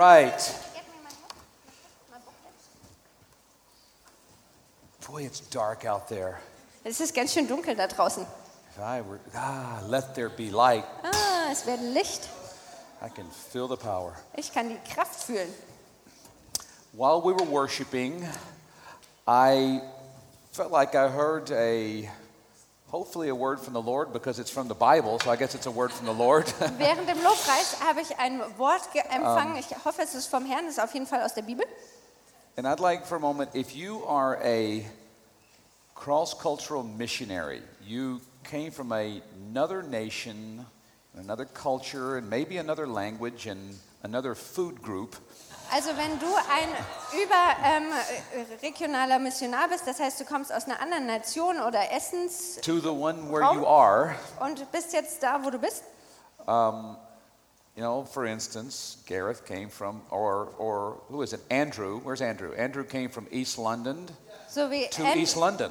[0.00, 0.54] right.
[5.06, 6.38] Boy, it's dark out there.
[6.84, 8.26] Es ist ganz schön dunkel da draußen.
[8.70, 10.84] If I were, ah, let there be light.
[11.02, 12.28] Ah, es wird Licht.
[13.02, 14.14] I can feel the power.
[14.36, 15.52] Ich kann die Kraft fühlen.
[16.92, 18.26] While we were worshiping,
[19.26, 19.82] I
[20.52, 22.08] felt like I heard a,
[22.90, 25.66] hopefully a word from the Lord because it's from the Bible, so I guess it's
[25.66, 26.46] a word from the Lord.
[26.78, 29.52] Während dem Lobpreis habe ich ein Wort ge- empfangen.
[29.54, 30.66] Um, ich hoffe, es ist vom Herrn.
[30.66, 31.64] Es ist auf jeden Fall aus der Bibel.
[32.56, 34.84] and I'd like for a moment, if you are a
[35.94, 40.66] cross cultural missionary, you came from a, another nation,
[41.16, 45.14] another culture, and maybe another language and another food group.
[45.72, 46.68] Also wenn du ein
[48.50, 52.88] überregionaler Missionar bist, das heißt, du kommst aus einer anderen Nation oder Essens To the
[52.88, 55.84] one where you are, und bist jetzt da, wo du bist.
[57.76, 61.40] You know, for instance, Gareth came from, or, or who is it?
[61.50, 62.00] Andrew.
[62.02, 62.52] Where's Andrew?
[62.54, 64.08] Andrew came from East London
[64.48, 65.70] So to An East London.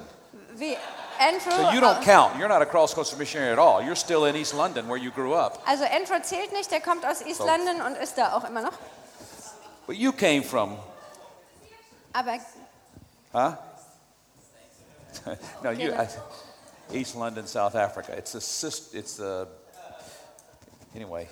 [0.56, 0.78] wie
[1.20, 1.52] Andrew.
[1.52, 2.38] So you don't count.
[2.40, 3.82] You're not a cross coastal missionary at all.
[3.84, 5.62] You're still in East London where you grew up.
[5.68, 7.46] Also Andrew zählt nicht, der kommt aus East So.
[7.46, 8.74] London und ist da auch immer noch.
[9.90, 10.78] But you came from,
[12.14, 12.38] Aber
[13.34, 13.56] huh?
[15.64, 16.08] no, you, I,
[16.94, 18.14] East London, South Africa.
[18.16, 18.38] It's a
[18.96, 19.48] it's the,
[20.94, 21.28] anyway.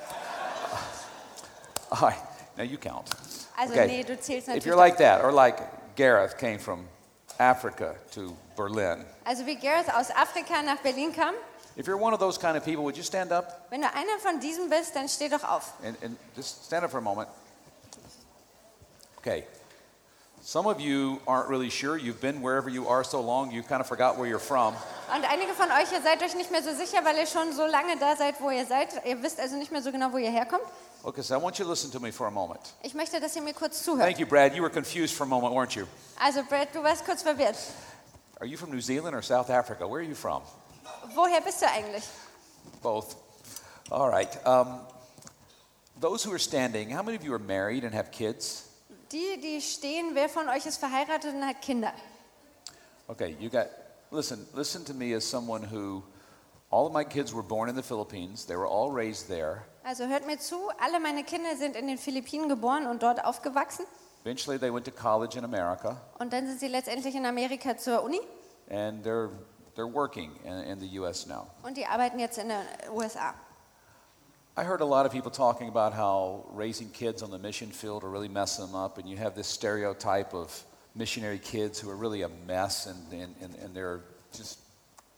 [1.92, 2.18] All right,
[2.56, 3.10] now you count.
[3.58, 3.86] also Okay.
[3.86, 5.60] nee, du zählst If you're like that, or like
[5.94, 6.88] Gareth came from
[7.38, 11.34] Africa to Berlin, also wie Gareth aus Afrika nach Berlin kam.
[11.76, 14.18] if you're one of those kind of people, would you stand up Wenn du einer
[14.18, 15.74] von diesen bist, dann steh doch auf.
[15.84, 17.28] and, and just stand up for a moment?
[19.28, 19.44] Okay.
[20.40, 21.98] Some of you aren't really sure.
[21.98, 24.74] You've been wherever you are so long, you kind of forgot where you're from.
[25.14, 27.66] Und einige von euch, ihr seid euch nicht mehr so sicher, weil ihr schon so
[27.66, 29.04] lange da seid, wo ihr seid.
[29.04, 30.62] Ihr wisst also nicht mehr so genau, wo ihr herkommt.
[31.02, 32.72] Okay, so I want you to listen to me for a moment.
[32.82, 34.06] Ich möchte, dass ihr mir kurz zuhört.
[34.06, 34.54] Thank you, Brad.
[34.54, 35.86] You were confused for a moment, weren't you?
[36.18, 37.56] Also Brad, du warst kurz verwirrt.
[38.40, 39.86] Are you from New Zealand or South Africa?
[39.86, 40.40] Where are you from?
[41.14, 42.04] Woher bist du eigentlich?
[42.82, 43.16] Both.
[43.90, 44.34] All right.
[44.46, 44.80] Um,
[46.00, 48.64] those who are standing, how many of you are married and have kids?
[49.12, 51.92] Die, die stehen, wer von euch ist verheiratet und hat Kinder?
[53.08, 53.66] Okay, you got,
[54.10, 56.02] listen, listen to me as someone who,
[56.70, 58.44] all of my kids were born in the Philippines.
[58.44, 59.62] They were all raised there.
[59.82, 63.86] Also hört mir zu, alle meine Kinder sind in den Philippinen geboren und dort aufgewachsen.
[64.24, 68.02] Eventually, they went to college in America, Und dann sind sie letztendlich in Amerika zur
[68.02, 68.20] Uni
[68.68, 69.30] and they're,
[69.74, 71.26] they're working in, in the U.S.
[71.26, 71.46] now.
[71.62, 72.58] und die arbeiten jetzt in den
[72.92, 73.32] USA.
[74.58, 78.02] I heard a lot of people talking about how raising kids on the mission field
[78.02, 80.64] will really mess them up, and you have this stereotype of
[80.96, 84.00] missionary kids who are really a mess and, and, and, and they're
[84.36, 84.58] just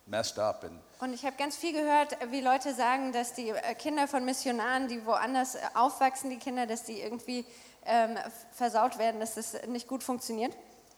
[0.06, 0.62] messed up.
[0.62, 4.26] And Und ich habe ganz viel gehört, wie Leute sagen, dass die äh, Kinder von
[4.26, 7.46] Missionaren, die woanders äh, aufwachsen, die Kinder, dass die irgendwie
[7.86, 8.18] ähm,
[8.52, 10.52] versaut werden, dass das nicht gut funktioniert.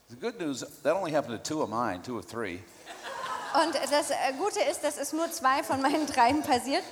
[0.08, 2.58] the good news, that only happened to two of mine, two of three.
[3.54, 6.82] Und das äh, Gute ist, dass es nur zwei von meinen dreien passiert.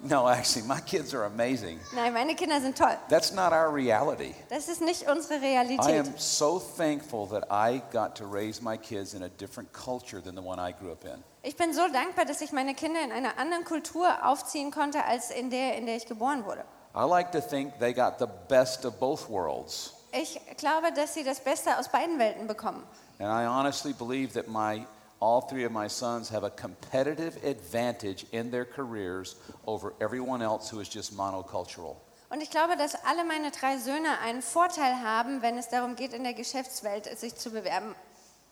[0.00, 1.80] No, actually, my kids are amazing.
[1.94, 2.96] Nein, meine Kinder sind toll.
[3.08, 4.34] That's not our reality.
[4.50, 6.06] Das ist nicht unsere I Realität.
[6.06, 10.34] am so thankful that I got to raise my kids in a different culture than
[10.36, 11.22] the one I grew up in.
[11.42, 15.30] Ich bin so dankbar, dass ich meine Kinder in einer anderen Kultur aufziehen konnte, als
[15.30, 16.64] in der, in der ich geboren wurde.
[16.94, 19.92] I like to think they got the best of both worlds.
[20.12, 22.82] Ich glaube, dass sie das Beste aus beiden Welten bekommen.
[23.18, 24.86] And I honestly believe that my
[25.20, 30.68] all three of my sons have a competitive advantage in their careers over everyone else
[30.68, 31.96] who is just monocultural.
[32.28, 36.12] Und ich glaube, dass alle meine drei Söhne einen Vorteil haben, wenn es darum geht,
[36.12, 37.94] in der Geschäftswelt sich zu bewerben.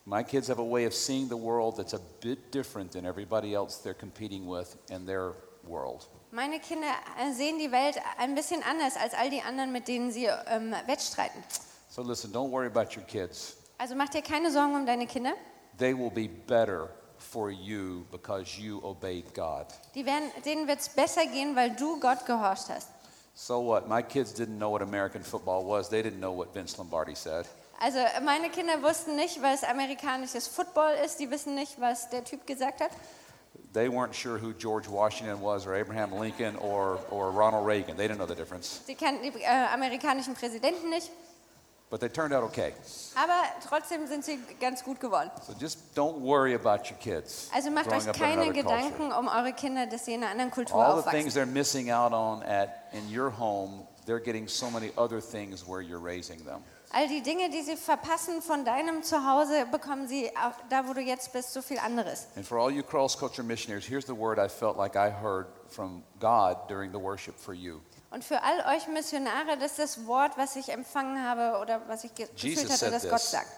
[0.05, 3.53] My kids have a way of seeing the world that's a bit different than everybody
[3.55, 5.33] else they're competing with in their
[5.63, 6.07] world.
[6.31, 6.87] Meine Kinder
[7.19, 10.73] äh, sehen die Welt ein bisschen anders als all die anderen, mit denen sie ähm,
[10.85, 11.43] wettstreiten.
[11.89, 13.57] So listen, don't worry about your kids.
[13.77, 15.33] Also mach dir keine Sorgen um deine Kinder.
[15.77, 19.67] They will be better for you because you obeyed God.
[19.93, 22.89] Die werden, denen wird es besser gehen, weil du Gott gehorcht hast.
[23.33, 23.87] So what?
[23.89, 25.89] My kids didn't know what American football was.
[25.89, 27.45] They didn't know what Vince Lombardi said.
[27.79, 31.19] Also meine Kinder wussten nicht, was amerikanisches Football ist.
[31.19, 32.91] Die wissen nicht, was der Typ gesagt hat.
[33.73, 37.97] They weren't sure who George Washington was or Abraham Lincoln or, or Ronald Reagan.
[37.97, 38.79] They didn't know the difference.
[38.85, 41.11] Sie kannten die äh, amerikanischen Präsidenten nicht.
[41.95, 42.73] But they turned out okay.
[43.15, 45.31] Aber trotzdem sind sie ganz gut geworden.
[45.47, 47.49] So just don't worry about your kids.
[47.53, 49.17] Also macht euch keine Gedanken culture.
[49.17, 51.21] um eure Kinder, dass sie in einer anderen Kultur All the aufwachsen.
[51.21, 55.65] things they're missing out on at in your home, they're getting so many other things
[55.65, 56.65] where you're raising them.
[56.91, 60.99] All die Dinge, die sie verpassen von deinem Zuhause, bekommen sie auch da, wo du
[60.99, 62.27] jetzt bist, so viel anderes.
[62.35, 65.45] And for all you cross culture missionaries, here's the word I felt like I heard
[65.69, 67.79] from God during the worship for you.
[68.15, 72.05] Und für all euch Missionare, das ist das Wort, was ich empfangen habe oder was
[72.05, 73.09] ich gefühlt hatte, said dass.
[73.09, 73.51] Gott sagt.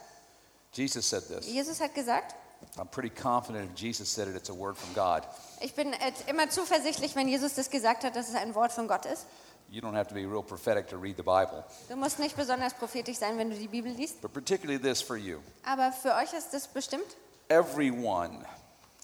[0.74, 1.46] Jesus said this.
[1.46, 2.34] Jesus hat gesagt,
[2.76, 5.22] I'm pretty confident if Jesus said it, it's a word from God.
[5.62, 5.94] ich bin
[6.26, 9.28] immer zuversichtlich, wenn Jesus das gesagt hat, dass es ein Wort von Gott ist.
[9.70, 12.74] You don't have to be real prophetic to read the Bible, Du musst nicht besonders
[12.74, 14.20] prophetisch sein, wenn du die Bibel liest.
[14.24, 15.38] but particularly this for you.
[15.68, 17.06] Aber für euch ist das bestimmt.
[17.50, 18.44] Everyone,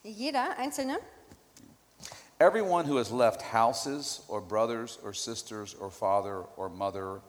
[0.02, 0.98] Jeder Einzelne,
[2.44, 7.22] everyone who has left houses or brothers or sisters or father or mother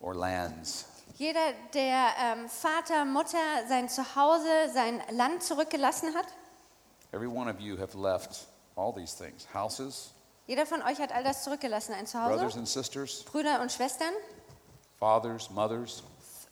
[0.00, 0.84] or lands,
[1.18, 6.26] jeder, der ähm, Vater, Mutter, sein Zuhause, sein Land zurückgelassen hat,
[7.12, 8.46] every one of you have left
[8.76, 10.12] all these things houses,
[10.46, 11.94] jeder von euch hat all das zurückgelassen.
[11.94, 14.12] Ein brothers Zuhause, and sisters, Brüder und Schwestern,
[14.98, 16.02] fathers, mothers.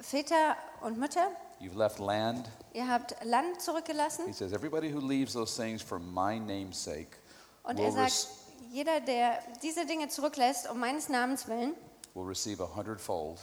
[0.01, 1.29] Väter und Mütter.
[1.61, 2.49] You've left land.
[2.73, 4.27] Ihr habt Land zurückgelassen.
[4.27, 7.20] He says, everybody who leaves those things for my name's sake
[7.63, 8.29] Und will, er sagt,
[8.71, 11.75] jeder, der diese Dinge zurücklässt, um meines Namens willen,
[12.15, 13.39] will receive a hundredfold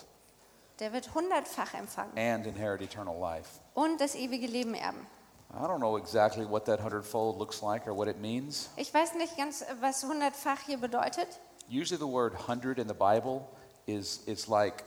[0.80, 3.60] der wird hundertfach empfangen and inherit eternal life.
[3.74, 5.08] und das ewige Leben erben.
[5.54, 8.70] I don't know exactly what that hundredfold looks like or what it means.
[8.76, 11.28] Ich weiß nicht ganz, was hundertfach hier bedeutet.
[11.70, 13.48] Usually, the word hundred in the Bible
[13.86, 14.84] is it's like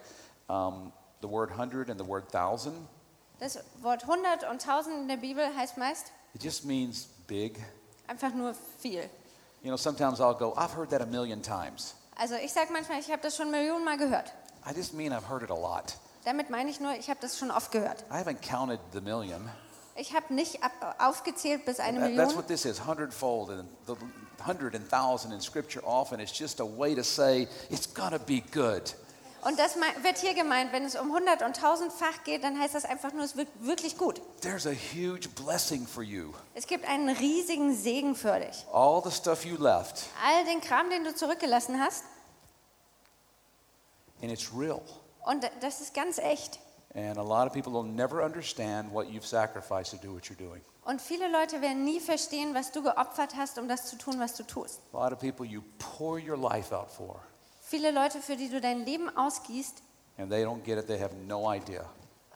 [0.49, 0.93] um,
[1.23, 2.75] the word hundred and the word thousand.
[3.39, 7.59] Das Wort hundert und tausend in der Bibel heißt meist It just means big.
[8.07, 9.09] einfach nur viel.
[9.63, 11.95] You know, sometimes I'll go, I've heard that a million times.
[12.17, 14.33] Also ich sage manchmal, ich habe das schon Millionen Mal gehört.
[14.67, 15.95] I just mean I've heard it a lot.
[16.25, 18.05] Damit meine ich nur, ich habe das schon oft gehört.
[18.11, 19.49] I haven't counted the million.
[19.97, 22.37] Ich habe nicht ab, aufgezählt bis eine That- that's Million.
[22.37, 23.51] what this is hundredfold.
[23.51, 23.97] And the
[24.45, 28.19] hundred and thousand in Scripture often it's just a way to say it's going to
[28.19, 28.83] be good.
[29.43, 32.85] Und das wird hier gemeint, wenn es um hundert und tausendfach geht, dann heißt das
[32.85, 34.21] einfach nur, es wird wirklich gut.
[34.43, 36.33] There's a huge blessing for you.
[36.55, 38.67] Es gibt einen riesigen Segen für dich.
[38.73, 42.05] All the stuff you left, All den Kram, den du zurückgelassen hast,
[44.23, 44.83] and it's real.
[45.25, 46.59] und das ist ganz echt.
[46.95, 50.37] And a lot of people will never understand what you've sacrificed to do what you're
[50.37, 50.61] doing.
[50.85, 54.35] Und viele Leute werden nie verstehen, was du geopfert hast, um das zu tun, was
[54.35, 54.81] du tust.
[54.93, 57.21] A lot of people you pour your life out for,
[57.71, 59.81] Viele Leute, für die du dein Leben ausgießt
[60.19, 61.85] and they don't get it, they have no idea.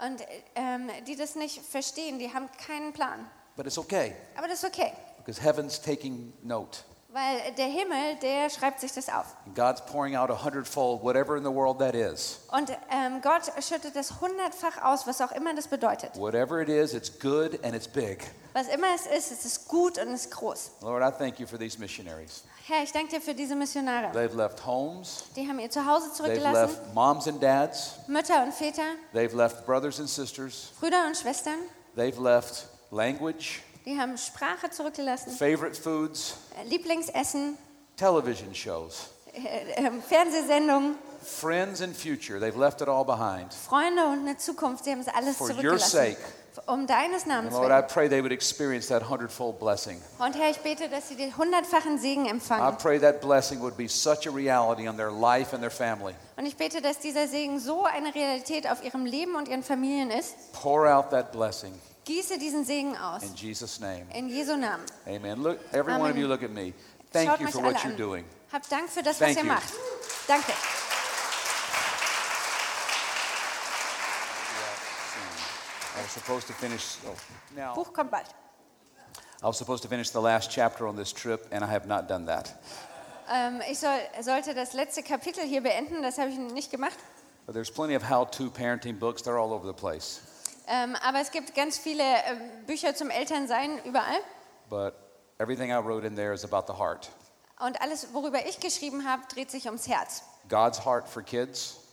[0.01, 0.23] und
[0.55, 3.29] ähm, die das nicht verstehen, die haben keinen Plan.
[3.57, 6.85] But it's okay, Aber das ist okay, because heaven's taking note.
[7.09, 9.37] weil der Himmel, der schreibt sich das auf.
[9.57, 12.39] God's pouring out a hundredfold, whatever in the world that is.
[12.53, 16.17] Und ähm, Gott schüttet das hundertfach aus, was auch immer das bedeutet.
[16.17, 18.25] Whatever it is, it's good and it's big.
[18.53, 20.71] Was immer es ist, es ist gut und es ist groß.
[20.83, 22.45] Lord, I thank you for these missionaries.
[22.67, 24.07] Herr, ich danke dir für diese Missionare.
[24.17, 28.55] They've left homes, Die haben ihr Zuhause they've zurückgelassen, left moms and dads, Mütter und
[28.55, 28.83] Väter,
[29.13, 31.59] they've left brothers and sisters, Brüder und Schwestern.
[31.95, 37.59] they've left language, Die haben Sprache zurückgelassen, favorite foods, äh, Lieblingsessen,
[37.99, 42.39] television shows, äh, äh, Fernsehsendungen, friends and future.
[42.41, 43.53] They've left it all behind.
[43.53, 44.85] Freunde und eine Zukunft.
[44.85, 45.91] Sie haben es alles For your zurückgelassen.
[45.91, 46.17] sake.
[46.67, 50.01] Um deines Namens Lord, I pray they would experience that hundredfold blessing.
[50.19, 52.77] Und Herr, ich bete, dass sie den hundertfachen Segen I empfangen.
[52.79, 56.15] pray that blessing would be such a reality on their life and their family.
[56.37, 60.11] Und ich bete, dass dieser Segen so eine Realität auf ihrem Leben und ihren Familien
[60.11, 60.35] ist.
[60.53, 61.73] Pour out that blessing
[62.05, 63.23] Gieße diesen Segen aus.
[63.23, 64.05] in Jesus' name.
[64.15, 64.85] In Jesu Namen.
[65.06, 65.43] Amen.
[65.43, 66.19] Look, every one of Amen.
[66.19, 66.73] you look at me.
[67.12, 67.97] Thank Schaut you for what you're an.
[67.97, 68.25] doing.
[68.53, 69.53] Habt Dank für das, Thank was ihr you.
[69.55, 69.73] macht.
[70.29, 70.53] Danke.
[75.96, 76.96] I was supposed to finish.
[77.06, 77.15] Oh,
[77.56, 78.27] now Buch kommt bald.
[79.43, 82.08] I was supposed to finish the last chapter on this trip, and I have not
[82.08, 82.55] done that.
[83.31, 86.96] Ähm, ich soll, sollte das letzte Kapitel hier beenden, das habe ich nicht gemacht.
[87.46, 89.22] But there's plenty of how-to parenting books.
[89.22, 90.20] They're all over the place.
[90.67, 94.20] Ähm, aber es gibt ganz viele ähm, Bücher zum Elternsein überall.
[94.70, 94.94] But
[95.39, 97.10] everything I wrote in there is about the heart.
[97.60, 100.22] Und alles, worüber ich geschrieben habe, dreht sich ums Herz.
[100.48, 101.83] God's heart for kids, Äh,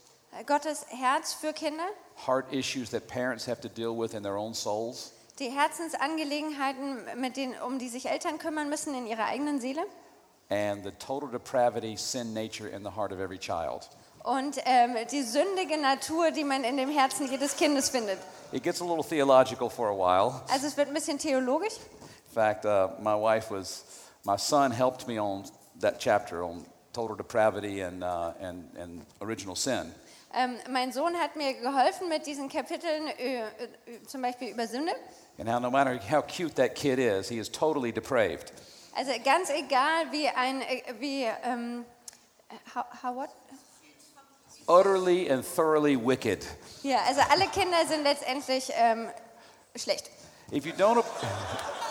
[0.46, 1.84] Gottes Herz für Kinder,
[2.26, 7.36] heart issues that parents have to deal with in their own souls, die Herzensangelegenheiten, mit
[7.36, 9.82] denen, um die sich Eltern kümmern müssen in ihrer eigenen Seele.
[10.50, 13.88] and the total depravity, sin nature in the heart of every child.
[14.24, 18.18] Und ähm, die sündige Natur, die man in dem Herzen jedes Kindes findet.
[18.52, 20.42] It gets a little theological for a while.
[20.48, 21.74] Also es wird ein bisschen theologisch.
[22.28, 23.84] In fact, uh, my wife was,
[24.24, 25.44] my son helped me on
[25.80, 29.92] that chapter on total depravity and, uh, and, and original sin.
[30.34, 33.42] Ähm, mein Sohn hat mir geholfen mit diesen Kapiteln, äh, äh,
[34.06, 34.92] zum Beispiel über Sünde.
[35.38, 38.52] And how no matter how cute that kid is, he is totally depraved.
[38.94, 41.84] Also ganz egal, wie ein, äh, wie, ähm,
[42.74, 43.30] how, how what?
[44.68, 46.46] utterly and thoroughly wicked.
[46.82, 49.08] Ja, also alle Kinder sind letztendlich ähm,
[49.76, 50.10] schlecht.
[50.52, 51.04] If you don't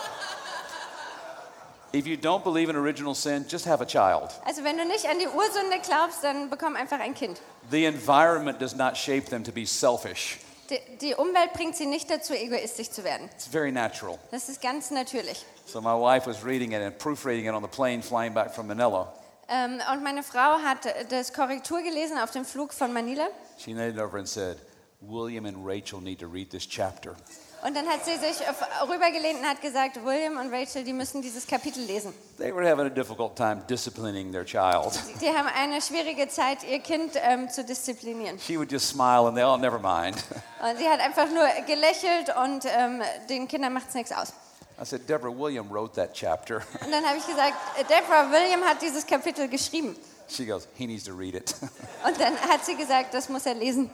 [1.94, 4.30] If you don't believe in original sin, just have a child.
[4.46, 7.40] Also wenn du nicht an die Ursünde glaubst, dann bekomm einfach ein Kind.
[7.70, 10.38] The environment does not shape them to be selfish.
[10.70, 13.28] Die, die Umwelt bringt sie nicht dazu, egoistisch zu werden.
[13.34, 14.18] It's very natural.
[14.30, 15.44] Das ist ganz natürlich.
[15.66, 18.68] So my wife was reading it and proofreading it on the plane flying back from
[18.68, 19.12] Manila.
[19.50, 23.26] Ähm, und meine Frau hat das Korrektur gelesen auf dem Flug von Manila.
[23.58, 24.56] She leaned over and said,
[25.02, 27.16] William and Rachel need to read this chapter.
[27.64, 28.44] Und dann hat sie sich
[28.88, 32.12] rübergelehnt und hat gesagt, William und Rachel, die müssen dieses Kapitel lesen.
[32.36, 34.98] They were having a difficult time disciplining their child.
[35.20, 38.36] Die haben eine schwierige Zeit, ihr Kind ähm, zu disziplinieren.
[38.40, 40.16] She would just smile and they, oh, never mind.
[40.60, 44.32] Und sie hat einfach nur gelächelt und ähm, den Kindern macht es nichts aus.
[44.80, 46.56] I said, Deborah, William wrote that chapter.
[46.84, 47.54] Und dann habe ich gesagt,
[47.88, 49.96] Deborah, William hat dieses Kapitel geschrieben.
[50.28, 51.54] She goes, he needs to read it.
[52.04, 53.88] Und dann hat sie gesagt, das muss er lesen.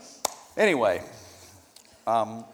[0.56, 1.02] anyway,
[2.06, 2.44] um,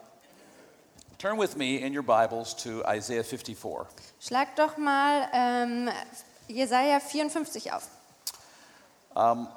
[1.25, 3.87] turn with me in your Bibles to Isaiah 54.
[4.21, 5.88] Schlag doch mal ähm,
[6.49, 7.88] Jesaja 54 auf.
[9.16, 9.49] Um,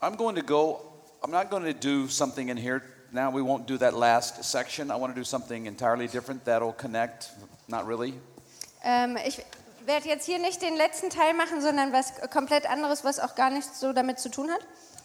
[0.00, 0.80] I'm going to go,
[1.22, 2.82] I'm not going to do something in here.
[3.12, 4.90] Now, we won't do that last section.
[4.90, 7.28] I want to do something entirely different that'll connect.
[7.68, 8.14] Not really.
[8.82, 9.42] Ähm, ich
[9.86, 13.50] werde jetzt hier nicht den letzten Teil machen, sondern was komplett anderes, was auch gar
[13.50, 14.60] nichts so damit zu tun hat.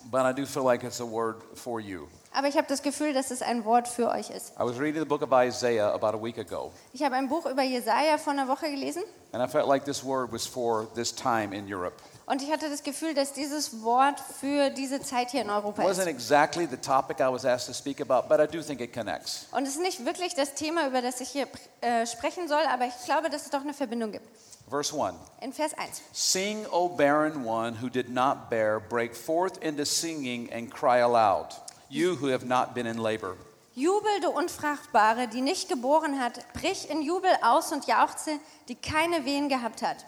[0.09, 2.07] But I do feel like it's a word for you.
[2.31, 4.51] Aber ich habe das Gefühl, dass es ein Wort für euch ist.
[4.51, 7.45] I was reading the book of Isaiah about a week ago, Ich habe ein Buch
[7.45, 11.13] über Jesaja vor einer Woche gelesen and I felt like this word was for this
[11.13, 11.95] time in Europe.
[12.29, 15.81] Und ich hatte das Gefühl, dass dieses Wort für diese Zeit hier in It Europa
[15.83, 16.07] wasn't ist.
[16.07, 19.47] exactly the topic I was asked to speak about, but I do think it connects.
[19.51, 21.47] Und es ist nicht wirklich das Thema, über das ich hier
[21.81, 24.25] äh, sprechen soll, aber ich glaube, dass es doch eine Verbindung gibt.
[24.69, 26.01] Verse 1 In Vers 1.
[26.13, 31.47] Sing, O barren one who did not bear, break forth into singing and cry aloud,
[31.89, 33.35] you who have not been in labor.
[33.75, 38.31] Jubel, du Unfruchtbare, die nicht geboren hat, brich in Jubel aus und jauchze,
[38.67, 40.05] die keine Wehen gehabt hat.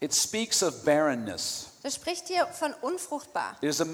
[0.00, 1.70] It speaks of barrenness.
[1.82, 3.56] Das spricht hier von unfruchtbar.
[3.62, 3.84] It is a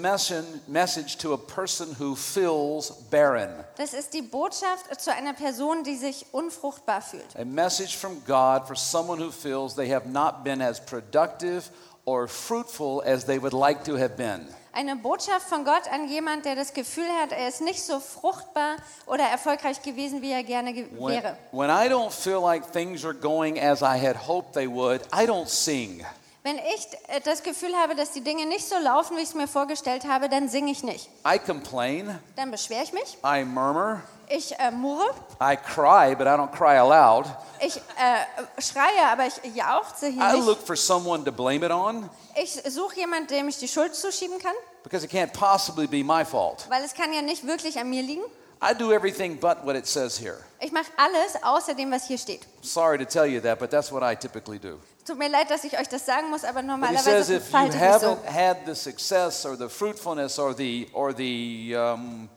[0.67, 5.95] message to a person who feels barren, Das ist die Botschaft zu einer Person, die
[5.95, 7.35] sich unfruchtbar fühlt.
[7.39, 11.69] a message from God for someone who feels they have not been as productive
[12.05, 14.47] or fruitful as they would like to have been.
[14.75, 18.77] Eine Botschaft von Gott an jemand, der das Gefühl hat, er ist nicht so fruchtbar
[19.05, 21.37] oder erfolgreich gewesen, wie er gerne ge When, wäre.
[21.51, 25.27] when I don't feel like things are going as I had hoped they would, I
[25.27, 26.03] don't sing.
[26.41, 29.35] Wenn ich äh, das Gefühl habe, dass die Dinge nicht so laufen, wie ich es
[29.35, 31.07] mir vorgestellt habe, dann singe ich nicht.
[31.23, 34.01] I complain, Dann beschwere ich mich, I murmur,
[34.35, 37.25] ich äh, murre, I cry, but I don't cry aloud.
[37.59, 40.45] ich äh, schreie, aber ich jauchze hier I nicht.
[40.47, 44.39] look for someone to blame it on Ich suche jemanden, dem ich die Schuld zuschieben
[44.39, 46.65] kann, because it can't possibly be my fault.
[46.69, 48.23] weil es kann ja nicht wirklich an mir liegen.
[48.61, 50.37] I do everything but what it says here.
[50.59, 52.41] Ich mache alles außer dem, was hier steht.
[52.61, 54.79] Sorry to tell you that, but that's what I typically do.
[55.05, 57.75] Tut mir leid, dass ich euch das sagen muss, aber normalerweise says if you verhalte
[57.75, 58.17] ich mich so.
[58.25, 62.29] had the success or the fruitfulness or the or the um,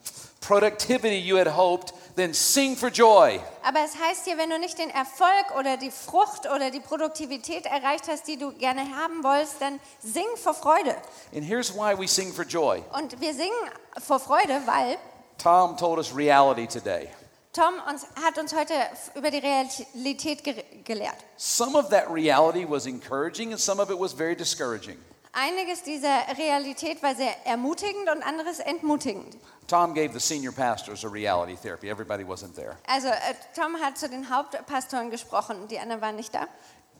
[0.47, 3.41] productivity you had hoped, then sing for joy.
[3.65, 7.67] Aber es heißt hier, wenn du nicht den Erfolg oder die Frucht oder die Produktivität
[7.67, 10.95] erreicht hast, die du gerne haben wolltest, dann sing vor Freude.
[11.35, 12.83] And here's why we sing for joy.
[12.93, 13.51] Und wir singen
[13.99, 14.99] vor Freude, weil
[15.39, 17.09] Tom told us reality today.
[17.53, 18.75] Tom uns, hat uns heute
[19.15, 21.17] über die Realität ge gelehrt.
[21.37, 24.97] Some of that reality was encouraging and some of it was very discouraging.
[25.39, 29.37] Einiges dieser Realität war sehr ermutigend und anderes entmutigend.
[29.67, 31.91] Tom gave the senior pastors a reality therapy.
[31.91, 32.77] Everybody wasn't there.
[32.87, 36.47] Also äh, Tom hat zu den Hauptpastoren gesprochen, die anderen waren nicht da.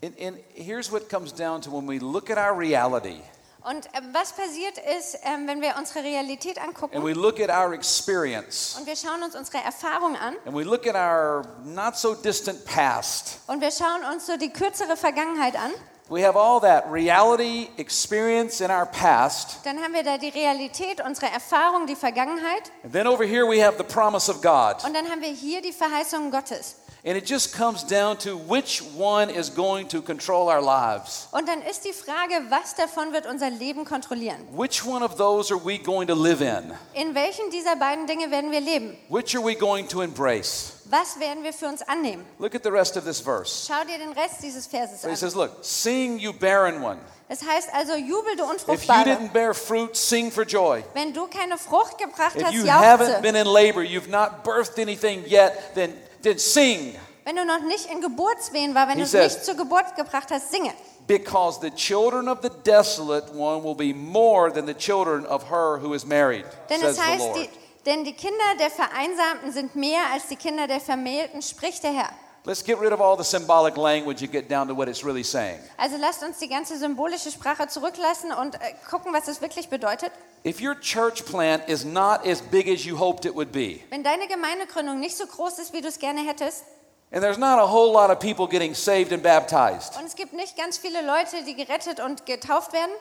[0.03, 3.21] And, and here's what comes down to when we look at our reality
[3.63, 7.49] Und äh, was passiert ist, ähm, wenn wir unsere Realität angucken and we look at
[7.49, 11.97] our experience und wir schauen uns unsere Erfahrung an and we look at our not
[11.97, 15.71] so distant past, und wir schauen uns so die kürzere Vergangenheit an,
[16.09, 19.59] we have all that reality experience in our past.
[19.65, 23.61] dann haben wir da die Realität, unsere Erfahrung, die Vergangenheit And then over here we
[23.63, 24.83] have the promise of God.
[24.85, 26.75] und dann haben wir hier die Verheißungen Gottes.
[27.05, 31.27] And it just comes down to which one is going to control our lives.
[31.31, 34.47] Und dann ist die Frage, was davon wird unser Leben kontrollieren?
[34.51, 36.73] Which one of those are we going to live in?
[36.93, 38.97] In welchen dieser beiden Dinge werden wir leben?
[39.09, 40.73] Which are we going to embrace?
[40.89, 42.25] Was werden wir für uns annehmen?
[42.39, 43.67] Look at the rest of this verse.
[43.67, 46.99] Schau dir den Rest dieses Verses So he says, Look, sing, you barren one.
[47.29, 50.83] Es heißt also, jubel du If you didn't bear fruit, sing for joy.
[50.93, 54.79] Wenn du keine Frucht gebracht If hast, you haven't been in labor, you've not birthed
[54.79, 55.93] anything yet, then,
[56.29, 56.95] then sing.
[57.25, 59.95] Wenn du noch nicht in Geburtswehen war, wenn He du es says- nicht zur Geburt
[59.95, 60.73] gebracht hast, singe.
[61.07, 65.79] Because the children of the desolate one will be more than the children of her
[65.81, 67.35] who is married, Denn says es the heißt, Lord.
[67.37, 67.49] die,
[67.85, 72.09] denn die Kinder der Vereinsamten sind mehr als die Kinder der Vermählten, spricht der Herr.
[72.47, 75.23] Let's get rid of all the symbolic language and get down to what it's really
[75.23, 75.59] saying.
[75.77, 80.13] Also lasst uns die ganze symbolische Sprache zurücklassen und äh, gucken, was es wirklich bedeutet.
[80.45, 84.01] If your church plant is not as big as you hoped it would be, Wenn
[84.01, 86.63] deine Gemeindegründung nicht so groß ist, wie du es gerne hättest,
[87.11, 90.31] and there's not a whole lot of people getting saved and baptized, und es gibt
[90.31, 92.91] nicht ganz viele Leute, die gerettet und getauft werden,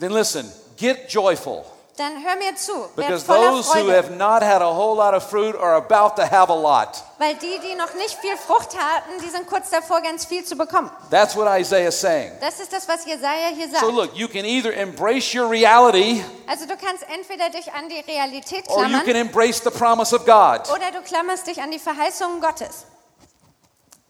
[0.00, 1.64] then listen, get joyful.
[1.98, 2.88] Dann hör mir zu.
[2.96, 6.50] Because those who have not had a whole lot of fruit are about to have
[6.50, 7.02] a lot.
[7.18, 10.56] Weil die, die noch nicht viel Frucht hatten, die sind kurz davor, ganz viel zu
[10.56, 10.90] bekommen.
[11.10, 12.32] That's what Isaiah is saying.
[12.40, 13.84] Das ist das, was Jesaja hier sagt.
[13.84, 18.00] So look, you can either embrace your reality Also du kannst entweder dich an die
[18.00, 20.70] Realität or you klammern can embrace the promise of God.
[20.70, 22.86] oder du klammerst dich an die Verheißungen Gottes.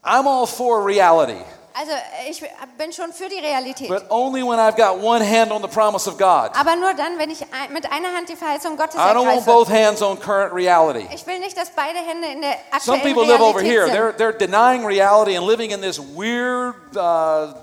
[0.03, 1.43] I'm all for reality,
[1.79, 1.93] Also
[2.29, 2.43] ich
[2.77, 3.87] bin schon für die Realität.
[3.87, 6.51] but only when I've got one hand on the promise of God.
[6.59, 9.69] Aber nur dann, wenn ich mit einer Hand die Verheißung Gottes I don't want both
[9.69, 11.07] hands on current reality.
[11.13, 13.85] Ich will nicht, dass beide Hände in der Some aktuellen people live over Realität here.
[13.85, 13.95] sind.
[13.95, 17.53] They're, they're denying reality and living in this weird uh,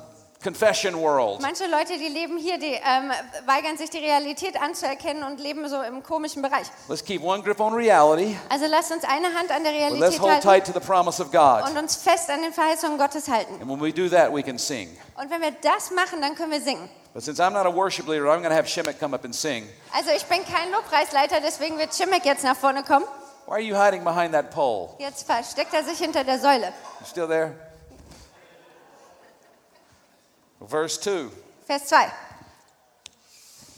[0.46, 1.40] confession world.
[1.40, 3.10] Manche Leute, die leben hier, die ähm,
[3.46, 6.66] weigern sich, die Realität anzuerkennen und leben so im komischen Bereich.
[6.88, 10.20] Let's keep one grip on reality, Also lasst uns eine Hand an der but let's
[10.20, 11.68] Realität hold halten tight to the promise of God.
[11.68, 13.54] und uns fest an den Verheißungen Gottes halten.
[13.60, 14.96] And when we do that, we can sing.
[15.20, 16.88] Und wenn wir das machen, dann können wir singen.
[17.12, 19.34] But since I'm not a worship leader, I'm going to have Shemek come up and
[19.34, 19.66] sing.
[19.92, 23.06] Also ich bin kein Lobpreisleiter, deswegen wird Chimek jetzt nach vorne kommen.
[23.46, 24.90] Why are you hiding behind that pole?
[24.98, 26.72] Jetzt versteckt er sich hinter der Säule.
[27.00, 27.54] You still there?
[30.60, 31.30] Verse 2.
[31.66, 32.10] Vers 2.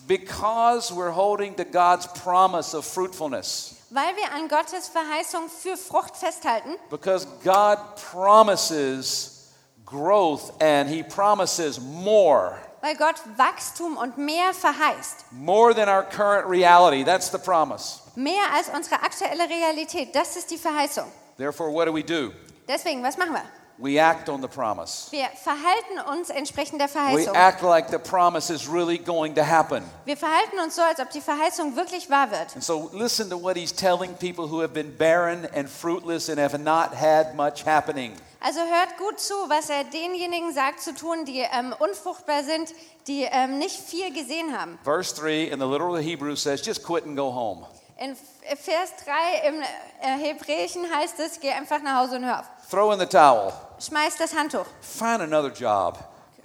[0.06, 3.74] Because we're holding to God's promise of fruitfulness.
[3.90, 7.78] Weil wir an Gottes Verheißung für Frucht festhalten, Because God
[8.10, 9.50] promises
[9.84, 12.58] growth and He promises more.
[12.80, 15.32] weil Gott Wachstum und mehr verheißt.
[15.32, 17.02] More than our current reality.
[17.02, 18.00] That's the promise.
[18.14, 20.14] Mehr als unsere aktuelle Realität.
[20.14, 21.10] Das ist die Verheißung.
[21.36, 22.32] Therefore, what do we do?
[22.68, 23.42] Deswegen, was machen wir?
[23.80, 25.06] We act on the promise.
[25.12, 27.34] Wir verhalten uns entsprechend der We Verheißung.
[27.36, 29.84] act like the promise is really going to happen.
[30.04, 32.54] Wir verhalten uns so, als ob die Verheißung wirklich wahr wird.
[32.56, 36.40] And so, listen to what He's telling people who have been barren and fruitless and
[36.40, 38.14] have not had much happening.
[38.40, 42.72] Also hört gut zu, was er denjenigen sagt zu tun, die ähm, unfruchtbar sind,
[43.06, 44.78] die ähm, nicht viel gesehen haben.
[44.82, 47.64] Verse 3 in the literal Hebrew says, just quit and go home.
[48.00, 52.46] In Vers 3 im äh, Hebräischen heißt es, geh einfach nach Hause und hör auf.
[52.70, 53.52] Throw in the towel.
[53.80, 54.66] Schmeiß das Handtuch.
[54.80, 55.98] Find another job.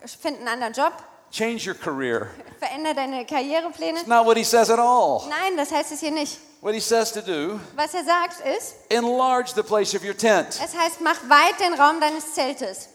[0.05, 0.93] Find einen anderen Job.
[1.31, 2.29] Change your career.
[2.59, 3.99] Veränder deine Karrierepläne.
[3.99, 5.27] It's not what he says at all.
[5.27, 6.37] Nein, das heißt es hier nicht.
[6.61, 10.47] What he says to do, Was er sagt ist, enlarge the place of your tent.
[10.63, 12.87] es heißt, mach weit den Raum deines Zeltes.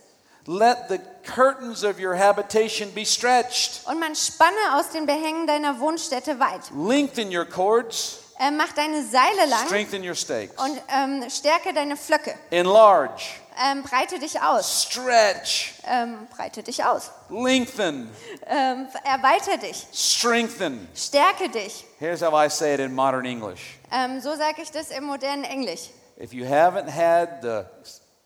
[0.46, 0.98] Let the
[1.34, 3.82] curtains of your habitation be stretched.
[3.86, 6.62] Und man spanne aus den Behängen deiner Wohnstätte weit.
[6.74, 8.20] Lengthen your cords.
[8.38, 10.54] Äh, mach deine Seile lang Strengthen your stakes.
[10.62, 12.34] und ähm, stärke deine Flöcke.
[12.50, 13.22] Enlarge.
[13.60, 14.84] Ähm, breite dich aus.
[14.84, 15.74] Stretch.
[15.84, 17.10] Ähm, breite dich aus.
[17.28, 18.08] Lengthen.
[18.46, 19.84] Ähm, erweiter dich.
[19.92, 20.88] Strengthen.
[20.94, 21.84] Stärke dich.
[21.98, 23.78] Here's how I say it in modern English.
[23.90, 25.90] Ähm, so sage ich das im modernen Englisch.
[26.20, 27.64] If you haven't had the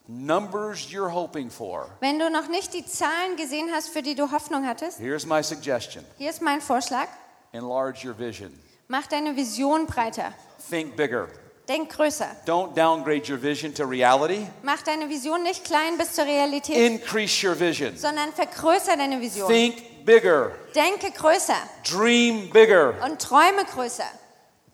[0.06, 4.30] numbers you're hoping for, Wenn du noch nicht die Zahlen gesehen hast, für die du
[4.30, 7.06] Hoffnung hattest, here's my suggestion hier ist mein Vorschlag.
[7.52, 8.52] enlarge your vision.
[8.92, 10.34] Mach deine Vision breiter.
[10.68, 11.26] Think bigger.
[11.66, 12.26] Denk größer.
[12.44, 14.46] Don't downgrade your vision to reality.
[14.62, 17.96] Mach deine Vision nicht klein bis zur Realität, Increase your vision.
[17.96, 19.48] sondern vergrößer deine Vision.
[19.48, 20.52] Think bigger.
[20.74, 21.56] Denke größer
[21.90, 22.92] Dream bigger.
[23.02, 24.04] und träume größer.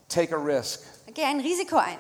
[0.09, 0.81] Take a risk.
[1.15, 1.99] Geh ein Risiko ein.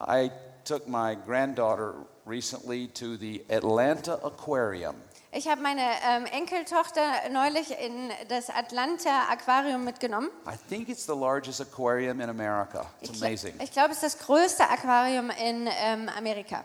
[0.00, 0.30] I
[0.64, 4.94] took my granddaughter recently to the Atlanta Aquarium.
[5.30, 10.30] Ich habe meine ähm, Enkeltochter neulich in das Atlanta Aquarium mitgenommen.
[10.46, 12.86] I think it's the largest aquarium in America.
[13.02, 13.54] It's Ich, amazing.
[13.62, 16.64] ich glaube, es ist das größte Aquarium in ähm, Amerika.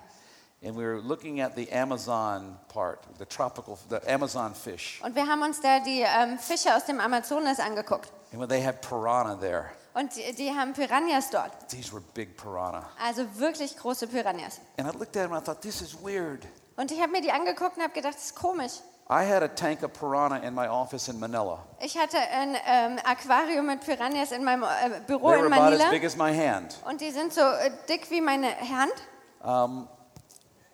[0.66, 5.02] And we were looking at the Amazon part, the tropical, the Amazon fish.
[5.04, 8.14] Und wir haben uns da die ähm, Fische aus dem Amazonas angeguckt.
[8.32, 11.52] And when they had piranha there, Und die, die haben Piranhas dort.
[11.68, 12.90] these were big piranha.
[13.06, 14.62] Also wirklich große Piranhas.
[14.78, 16.48] And I looked at them and I thought, this is weird.
[16.76, 18.74] Und ich habe mir die angeguckt und habe gedacht, das ist komisch.
[19.10, 21.60] I had a tank of piranha in my office in Manila.
[21.82, 25.64] Ich hatte ein ähm, Aquarium mit Piranhas in meinem äh, Büro They were in about
[25.66, 25.84] Manila.
[25.86, 26.78] as big as my hand.
[26.86, 28.94] Und die sind so äh, dick wie meine Hand.
[29.44, 29.88] Um,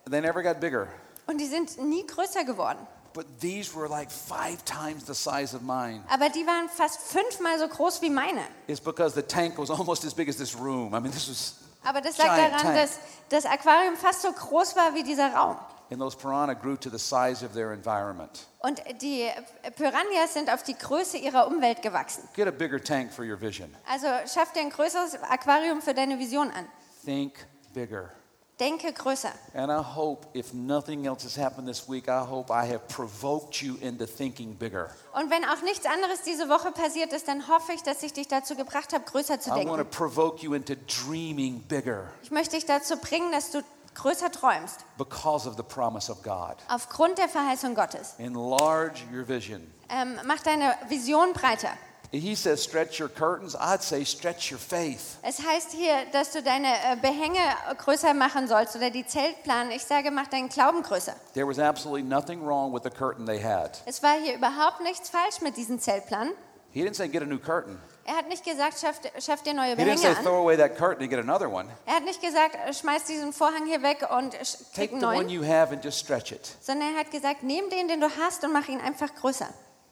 [0.09, 0.87] they never got bigger.
[1.25, 2.79] Und die sind nie größer geworden.
[3.13, 6.03] But these were like five times the size of mine.
[6.09, 8.41] Aber die waren fast fünfmal so groß wie meine.
[8.67, 10.93] It's because the tank was almost as big as this room.
[10.93, 12.75] I mean, this was Aber das lag daran, tank.
[12.75, 15.57] dass das Aquarium fast so groß war wie dieser Raum.
[15.91, 18.47] And those piranha grew to the size of their environment.
[18.59, 19.27] Und die
[19.75, 22.27] Piranhas sind auf die Größe ihrer Umwelt gewachsen.
[22.35, 23.73] Get a bigger tank for your vision.
[23.89, 26.67] Also schaff dir ein größeres Aquarium für deine Vision an.
[27.03, 27.33] Think
[27.73, 28.11] bigger.
[28.59, 29.31] Denke größer.
[29.53, 33.61] And I hope, if nothing else has happened this week, I hope I have provoked
[33.61, 34.89] you into thinking bigger.
[35.13, 38.27] Und wenn auch nichts anderes diese Woche passiert ist, dann hoffe ich, dass ich dich
[38.27, 39.91] dazu gebracht habe, größer zu I want to denken.
[39.91, 40.75] provoke you into
[41.07, 43.63] dreaming bigger Ich möchte dich dazu bringen, dass du
[44.01, 46.55] größer träumst, because of the promise of God.
[46.69, 48.15] aufgrund der Verheißung Gottes.
[48.17, 49.71] Enlarge your vision.
[49.89, 51.69] Ähm, mach deine Vision breiter.
[52.11, 53.55] He says, stretch your curtains.
[53.55, 55.19] I'd say, stretch your faith.
[55.21, 57.39] Es heißt hier, dass du deine äh, Behänge
[57.77, 59.69] größer machen sollst oder die Zeltplan.
[59.69, 61.13] Ich sage, mach deinen Glauben größer.
[61.35, 63.83] There was absolutely nothing wrong with the curtain they had.
[63.85, 66.31] Es war hier überhaupt nichts falsch mit diesem Zeltplan.
[66.71, 67.77] He didn't say, get a new curtain.
[68.09, 70.23] Er hat nicht gesagt, schaff, schaff dir neue He didn't say, Behänge an.
[70.23, 71.67] throw away that curtain and get another one.
[71.85, 74.99] Er hat nicht gesagt, äh, schmeiß diesen Vorhang hier weg und sch- krieg Take einen
[75.01, 75.29] the one neuen.
[75.29, 76.41] you have and just stretch it.
[76.59, 79.47] Sondern er hat gesagt, nimm den, den du hast und mach ihn einfach größer.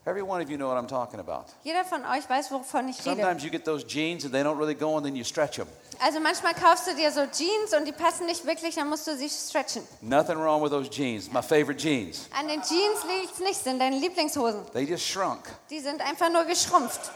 [0.06, 1.45] Every one of you know what I'm talking about.
[1.63, 3.17] Jeder von euch weiß, wovon ich rede.
[3.21, 5.67] Sometimes you get those jeans and they don't really go and then you stretch them.
[5.99, 9.15] Also manchmal kaufst du dir so Jeans und die passen nicht wirklich, dann musst du
[9.15, 9.86] sie stretchen.
[10.01, 11.30] Nothing wrong with those jeans.
[11.32, 12.30] My favorite jeans.
[12.39, 14.62] An den Jeans liegt es nicht, sind deine Lieblingshosen.
[14.73, 15.41] They just shrunk.
[15.69, 17.12] Die sind einfach nur geschrumpft.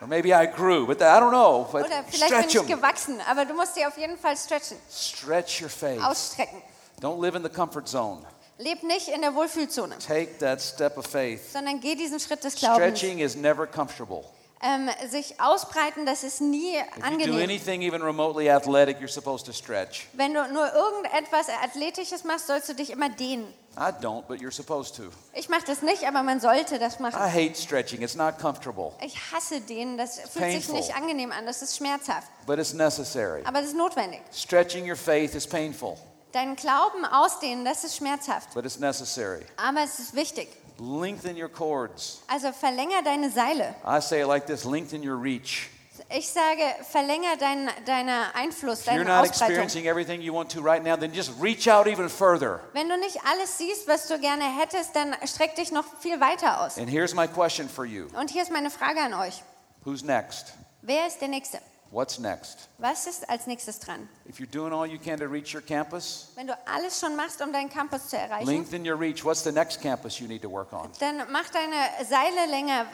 [0.00, 1.68] Or maybe I grew, but I don't know.
[1.70, 4.78] But Oder vielleicht bin stretch ich gewachsen, aber du musst sie auf jeden Fall stretchen,
[4.90, 6.00] Stretch your faith.
[6.02, 6.62] ausstrecken.
[7.02, 8.24] Don't live in the comfort zone.
[8.58, 11.52] Leb nicht in der Wohlfühlzone, Take that step of faith.
[11.52, 12.98] sondern geh diesen Schritt des Glaubens.
[12.98, 14.24] Stretching is never comfortable.
[14.62, 17.42] Ähm, sich ausbreiten, das ist nie If you do angenehm.
[17.42, 20.06] anything even remotely athletic, you're supposed to stretch.
[20.12, 23.46] Wenn du nur irgendetwas Athletisches machst, sollst du dich immer dehnen.
[23.78, 25.04] I don't, but you're supposed to.
[25.32, 27.14] Ich mache das nicht, aber man sollte das machen.
[27.18, 28.02] I hate stretching.
[28.02, 30.74] It's not comfortable, Ich hasse dehnen, das fühlt sich painful.
[30.74, 32.28] nicht angenehm an, das ist schmerzhaft.
[32.46, 33.42] but it's necessary.
[33.44, 34.20] Aber das ist notwendig.
[34.34, 35.96] Stretching your faith is painful,
[36.32, 38.52] Deinen Glauben ausdehnen, das ist schmerzhaft.
[38.54, 39.46] but it's necessary.
[39.56, 40.48] Aber es ist wichtig.
[40.80, 42.22] Lengthen your cords.
[42.26, 43.74] Also verlänger deine Seile.
[43.86, 45.68] I say it like this lengthen your reach.
[46.08, 49.48] Ich sage, verlänger deinen deine Einfluss, If you're deine not Ausbreitung.
[49.48, 52.60] experiencing everything you want to right now, then just reach out even further.
[52.72, 56.62] Wenn du nicht alles siehst, was du gerne hättest, dann streck dich noch viel weiter
[56.62, 56.78] aus.
[56.78, 59.42] And here's my question for you Und hier ist meine Frage an euch.
[59.84, 60.54] Who's next?
[60.80, 61.58] Wer ist der Nächste?
[61.92, 62.68] What's next?
[62.78, 64.08] Was ist als nächstes dran?
[64.28, 67.42] If you're doing all you can to reach your campus, Wenn du alles schon machst,
[67.42, 69.24] um deinen Campus zu erreichen, lengthen your reach.
[69.24, 70.88] What's the next campus you need to work on?
[71.00, 71.74] dann mach deine
[72.08, 72.86] Seile länger.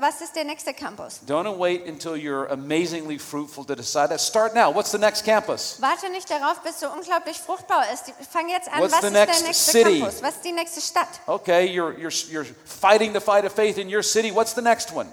[0.00, 1.20] Was ist der nächste Campus?
[1.26, 4.20] Don't wait until you're amazingly fruitful to decide that.
[4.20, 4.74] Start now.
[4.74, 5.76] What's the next campus?
[5.80, 8.14] Warte nicht darauf, bis du unglaublich fruchtbar bist.
[8.30, 8.80] Fang jetzt an.
[8.80, 10.00] What's Was the ist der next nächste city?
[10.00, 10.22] Campus?
[10.22, 11.08] Was ist die nächste Stadt?
[11.26, 14.34] Okay, you're, you're, you're fighting the fight of faith in your city.
[14.34, 15.06] What's the next one?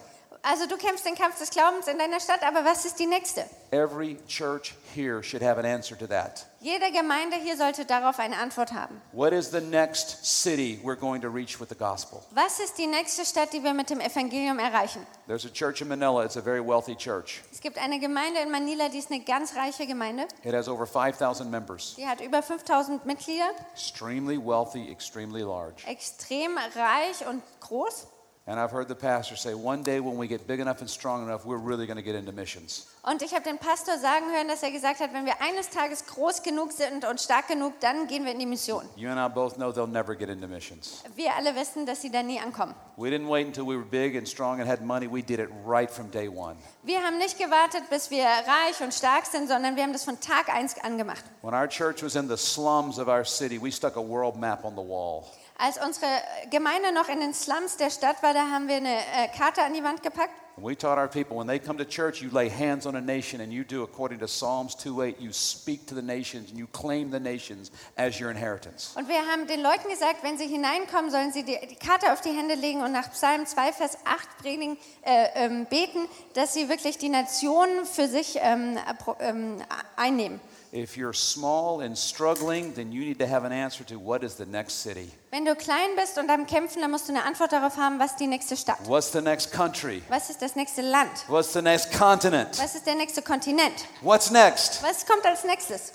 [0.47, 3.45] Also du kämpfst den Kampf des Glaubens in deiner Stadt, aber was ist die nächste?
[3.71, 6.45] Every church here should have an answer to that.
[6.59, 9.01] Jede Gemeinde hier sollte darauf eine Antwort haben.
[9.11, 12.21] What is the next city we're going to reach with the gospel?
[12.29, 15.05] Was ist die nächste Stadt, die wir mit dem Evangelium erreichen?
[15.25, 16.23] There's a church in Manila.
[16.23, 17.41] It's a very wealthy church.
[17.51, 20.27] Es gibt eine Gemeinde in Manila, die ist eine ganz reiche Gemeinde.
[20.43, 21.95] It has over 5,000 members.
[21.97, 25.87] Die hat über 5000 Mitglieder, Extremely wealthy, extremely large.
[25.87, 28.05] extrem reich und groß.
[28.47, 31.23] And I've heard the pastor say, one day when we get big enough and strong
[31.23, 32.85] enough, we're really going to get into missions.
[33.01, 36.05] Und ich habe den Pastor sagen hören, dass er gesagt hat, wenn wir eines Tages
[36.05, 38.87] groß genug sind und stark genug, dann gehen wir in die Mission.
[38.95, 41.01] You and I both know they'll never get into missions.
[41.15, 42.75] Wir alle wissen, dass sie da nie ankommen.
[42.97, 45.07] We didn't wait until we were big and strong and had money.
[45.11, 46.55] We did it right from day one.
[46.83, 50.19] Wir haben nicht gewartet, bis wir reich und stark sind, sondern wir haben das von
[50.19, 51.23] Tag eins angemacht.
[51.41, 54.63] When our church was in the slums of our city, we stuck a world map
[54.63, 55.25] on the wall.
[55.57, 56.07] Als unsere
[56.49, 59.73] Gemeinde noch in den Slums der Stadt war, da haben wir eine äh, Karte an
[59.73, 60.33] die Wand gepackt.
[60.57, 63.01] And we taught our people when they come to church, you lay hands on a
[63.01, 66.67] nation and you do according to Psalms 2:8, you speak to the nations and you
[66.67, 68.95] claim the nations as your inheritance.
[68.95, 72.21] Und wir haben den Leuten gesagt, wenn sie hineinkommen, sollen sie die, die Karte auf
[72.21, 76.69] die Hände legen und nach Psalm 2, Vers 8 predigen, äh, ähm, beten, dass sie
[76.69, 78.77] wirklich die Nationen für sich ähm,
[79.19, 79.61] ähm,
[79.97, 80.39] einnehmen.
[80.75, 84.35] If you're small and struggling, then you need to have an answer to what is
[84.35, 85.09] the next city?
[85.31, 88.17] Wenn du klein bist und am Kämpfen, dann musst du eine Antwort darauf haben, was
[88.17, 88.79] die nächste Stadt?
[88.83, 90.01] What's the next country?
[90.09, 91.11] Was ist das nächste Land?
[91.29, 92.59] What's the next continent?
[92.59, 93.85] Was ist der nächste Kontinent?
[94.01, 94.83] What's next?
[94.83, 95.93] Was kommt als nächstes?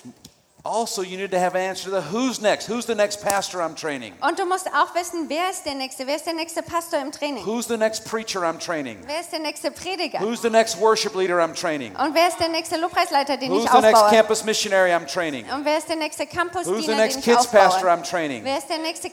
[0.63, 2.67] Also, you need to have an answer to the who's next?
[2.67, 4.13] Who's the next pastor I'm training?
[4.21, 6.07] Und du musst auch wissen, wer ist der nächste?
[6.07, 7.47] Wer ist der nächste Pastor im Training?
[7.47, 8.99] Who's the next preacher I'm training?
[9.07, 10.21] Wer ist der nächste Prediger?
[10.21, 11.97] Who's the next worship leader I'm training?
[11.97, 15.47] Und wer ist der nächste Lobpreisleiter, den Who's ich the next campus missionary I'm training?
[15.51, 17.89] Und wer ist der nächste Campus Who's the next kids pastor?
[17.89, 18.45] I'm training?
[18.45, 19.09] Wer ist der nächste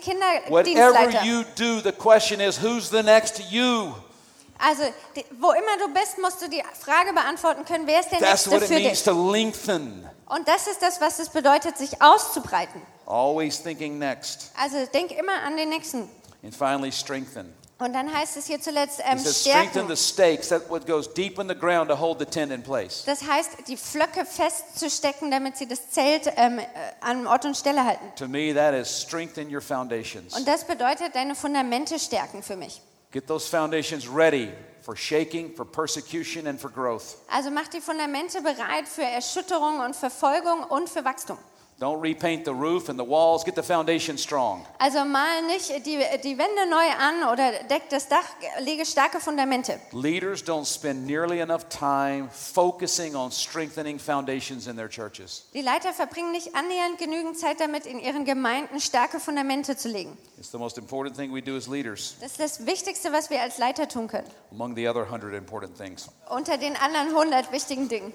[0.49, 3.93] Whatever you do, the question is who's the next you?
[4.59, 4.83] Also,
[5.39, 8.51] wo immer du bist, musst du die Frage beantworten können, wer ist der That's Nächste
[8.51, 9.03] what it für means dich?
[9.03, 10.09] to lengthen.
[10.29, 12.81] Und das ist das, was es bedeutet, sich auszubreiten.
[13.05, 14.51] Always thinking next.
[14.61, 16.09] Also denk immer an den nächsten.
[16.43, 17.53] And finally, strengthen.
[17.79, 19.89] Und dann heißt es hier zuletzt ähm, says, strengthen stärken.
[19.89, 23.03] the stakes, that what goes deep in the ground to hold the tent in place.
[23.05, 26.63] Das heißt, die Flöcke festzustecken, damit sie das Zelt ähm, äh,
[27.01, 28.03] an Ort und Stelle halten.
[28.15, 30.35] To me, that is strengthen your foundations.
[30.35, 32.81] Und das bedeutet, deine Fundamente stärken für mich.
[33.11, 34.51] Get those foundations ready
[34.87, 37.17] for shaking, for persecution, and for growth.
[37.29, 41.37] Also mach die Fundamente bereit für Erschütterung und Verfolgung und für Wachstum.
[41.79, 43.43] Don't repaint the roof and the walls.
[43.43, 44.65] Get the foundation strong.
[44.79, 48.23] Also mal nicht die, die Wände neu an oder deck das Dach,
[48.61, 49.79] lege starke Fundamente.
[49.91, 55.43] Leaders don't spend nearly enough time focusing on strengthening foundations in their churches.
[55.53, 60.17] Die Leiter verbringen nicht annähernd genügend Zeit damit, in ihren Gemeinden starke Fundamente zu legen.
[60.39, 63.39] It's the most important thing we do as leaders, Das ist das Wichtigste, was wir
[63.43, 64.27] als Leiter tun können.
[64.51, 66.09] among the other hundred important things.
[66.27, 68.13] Unter den anderen 100 wichtigen Dingen.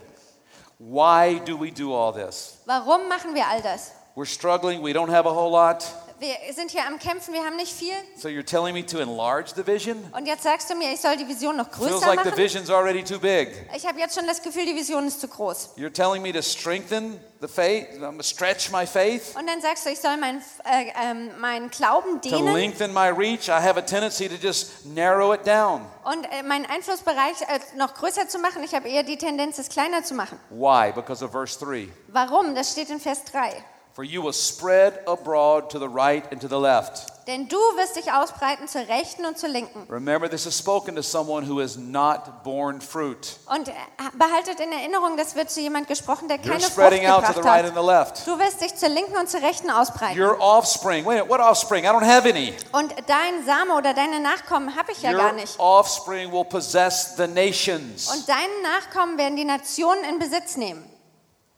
[0.85, 2.59] Why do we do all this?
[2.67, 3.93] Warum machen wir all das?
[4.17, 5.85] We're struggling, we don't have a whole lot.
[6.23, 7.95] Wir sind hier am Kämpfen, wir haben nicht viel.
[8.17, 9.97] So you're telling me to enlarge the vision?
[10.17, 12.39] Und jetzt sagst du mir, ich soll die Vision noch Feels größer like the machen?
[12.39, 13.49] vision's already too big.
[13.75, 15.71] Ich habe jetzt schon das Gefühl, die Vision ist zu groß.
[15.77, 19.91] You're telling me to strengthen the faith, I'm stretch my faith, Und dann sagst du,
[19.91, 23.49] ich soll meinen äh, ähm, meinen Glauben to dehnen lengthen my reach.
[23.49, 25.85] I have a tendency to just narrow it down.
[26.05, 28.63] und äh, meinen Einflussbereich äh, noch größer zu machen.
[28.63, 30.39] Ich habe eher die Tendenz, es kleiner zu machen.
[30.51, 30.93] Why?
[30.93, 31.89] Because of verse 3.
[32.13, 32.55] Warum?
[32.55, 33.53] Das steht in Vers 3.
[33.95, 37.13] For you will spread abroad to the right and to the left.
[37.27, 39.87] Denn du wirst dich ausbreiten zur Rechten und zur Linken.
[39.89, 43.37] Remember, this is spoken to someone who has not borne fruit.
[43.47, 43.73] Und äh,
[44.15, 47.33] behaltet in Erinnerung, das wird zu jemand gesprochen, der You're keine Frucht spreading out to
[47.35, 47.83] the right and hat.
[47.83, 48.27] the left.
[48.27, 50.21] Du wirst dich zur Linken und zur Rechten ausbreiten.
[50.21, 51.85] Your offspring, wait a minute, what offspring?
[51.85, 52.55] I don't have any.
[52.73, 55.61] Und dein Same oder deine Nachkommen habe ich ja gar Your nicht.
[55.61, 60.89] offspring will possess the nations Und deine Nachkommen werden die Nationen in Besitz nehmen.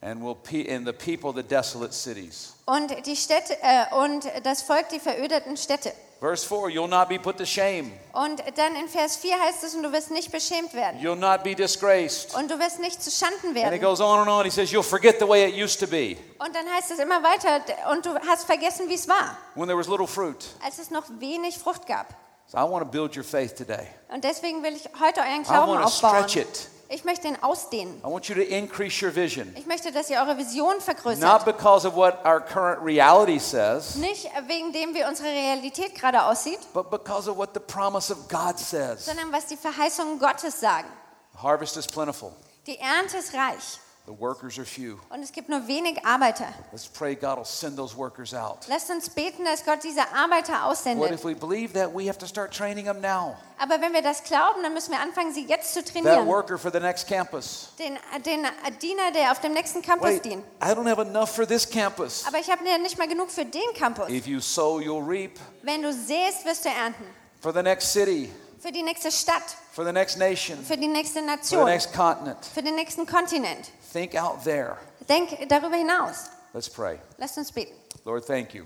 [0.05, 2.53] And will pe- and the people the desolate cities.
[2.67, 5.93] Und die Städte äh, und das Volk die verödeten Städte.
[6.21, 7.93] Verse 4, you'll not be put to shame.
[8.13, 10.99] Und dann in Vers 4 heißt es, und du wirst nicht beschämt werden.
[11.01, 12.35] You'll not be disgraced.
[12.35, 13.81] Und du wirst nicht zu Schanden And it werden.
[13.83, 14.45] goes on and on.
[14.45, 17.23] He says, You'll forget the way it used to be Und dann heißt es immer
[17.23, 20.47] weiter, und du hast vergessen, wie es war, when there was little fruit.
[20.65, 22.07] als es noch wenig Frucht gab.
[22.47, 23.87] So I want to build your faith today.
[24.09, 26.29] Und deswegen will ich heute euren I Glauben want to aufbauen.
[26.29, 26.69] stretch it.
[26.89, 27.99] Ich möchte ihn ausdehnen.
[28.01, 29.53] I want you to increase your vision.
[29.57, 31.45] Ich möchte, dass ihr eure Vision Not vergrößert.
[31.45, 36.59] because of what our current reality says, Nicht wegen dem, wie unsere Realität gerade aussieht,
[36.73, 39.07] but because of what the promise of God says.
[39.07, 40.89] sondern was die Verheißungen Gottes sagen.
[41.33, 42.33] The harvest is plentiful,
[42.67, 44.99] Die Ernte ist reich the workers are few.
[45.11, 46.47] und es gibt nur wenig Arbeiter.
[46.73, 48.67] Let's pray God will send those workers out.
[48.69, 51.11] Lasst uns beten, dass Gott diese Arbeiter What aussendet.
[51.13, 51.95] if we believe that?
[51.95, 53.37] We have to start training them now.
[53.59, 56.27] Aber wenn wir das glauben, dann müssen wir anfangen, sie jetzt zu That trainieren.
[56.27, 57.69] worker for the next campus.
[57.79, 58.47] Den, den
[58.83, 60.45] Diener, der auf dem nächsten Campus Wait, dient.
[60.63, 62.25] I don't have enough for this campus.
[62.27, 64.09] Aber ich habe nicht mal genug für den Campus.
[64.11, 65.39] If you sow, you'll reap.
[65.63, 67.05] Wenn du säst, wirst du ernten.
[67.41, 68.31] For the next city,
[68.65, 71.93] Für die nächste Stadt, for the next nation, für die nächste for the Nation, next
[71.93, 72.39] continent.
[72.47, 73.71] für den nächsten Kontinent.
[73.93, 74.79] Think out there.
[75.07, 76.31] Denk darüber hinaus.
[76.55, 76.99] Let's pray.
[77.19, 77.75] Lasst uns beten.
[78.07, 78.65] Lord, thank you.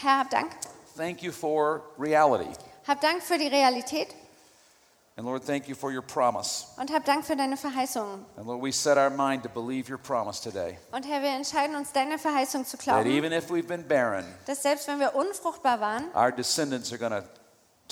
[0.00, 0.50] Herr, hab Dank.
[0.96, 2.50] Thank you for reality.
[2.88, 4.08] Hab Dank für die Realität
[5.16, 6.64] And Lord, thank you for your promise.
[6.78, 8.24] und hab Dank für deine Verheißungen.
[8.38, 10.78] And Lord, we set our mind to believe your promise today.
[10.90, 14.24] Und Herr, wir entscheiden uns, deine Verheißung zu That glauben, even if we've been barren,
[14.46, 17.28] dass selbst wenn wir unfruchtbar waren, our descendants are going to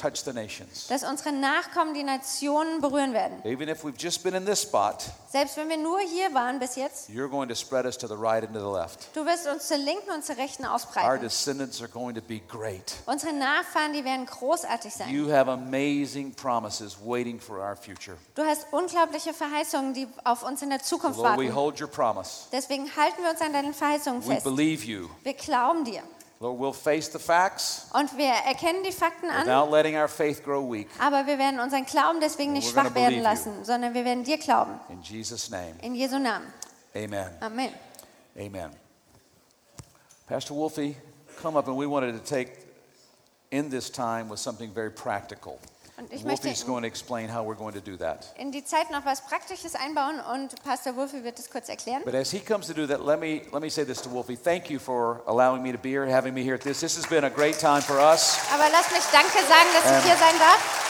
[0.02, 0.86] touch the nations.
[0.88, 3.40] dass unsere Nachkommen die Nationen berühren werden.
[3.44, 6.76] Even if we've just been in this spot, Selbst wenn wir nur hier waren bis
[6.76, 9.08] jetzt, you're going to spread us to the right and to the left.
[9.14, 11.20] du wirst uns zur Linken und zur Rechten Our ausbreiten.
[11.22, 12.94] descendants are going to be great.
[13.06, 15.08] Unsere Nachfahren, die werden großartig sein.
[15.10, 18.16] You have amazing promises waiting for our future.
[18.34, 21.54] Du hast unglaubliche Verheißungen, die auf uns in der Zukunft Lord, we warten.
[21.54, 22.48] hold your promise.
[22.52, 24.44] Deswegen halten wir uns an deinen Verheißungen We fest.
[24.44, 25.08] believe you.
[25.22, 26.02] Wir glauben dir.
[26.42, 30.42] Lord, we'll face the facts Und wir erkennen die Fakten an, without letting our faith
[30.42, 30.88] grow weak.
[30.98, 33.22] aber wir werden unseren Glauben deswegen nicht schwach werden believe you.
[33.22, 34.81] lassen, sondern wir werden dir glauben.
[34.88, 36.52] In Jesus' name, In Jesu Namen.
[36.96, 37.31] amen.
[37.40, 37.72] Amen.
[38.37, 38.70] Amen.
[40.26, 40.96] Pastor Wolfie,
[41.40, 42.50] come up, and we wanted to take
[43.52, 45.61] in this time with something very practical.
[45.98, 48.33] Und ich möchte Wolfie's going to explain how we're going to do that.
[48.38, 52.02] in die Zeit noch was Praktisches einbauen und Pastor Wulfi wird es kurz erklären.
[52.05, 54.37] But as he comes to do that, let me let me say this to Wolfie.
[54.37, 56.81] Thank you for allowing me to be here, having me here at this.
[56.81, 58.38] This has been a great time for us.
[58.52, 60.83] Aber lass mich Danke sagen, dass ich hier sein darf.